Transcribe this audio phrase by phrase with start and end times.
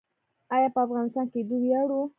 [0.55, 2.01] آیا په افغان کیدو ویاړو؟